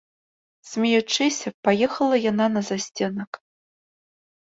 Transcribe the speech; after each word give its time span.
Смеючыся, 0.69 1.47
паехала 1.69 2.15
яна 2.31 2.45
на 2.57 2.61
засценак. 2.73 3.31